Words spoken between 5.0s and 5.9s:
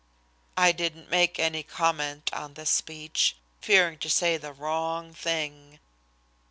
thing.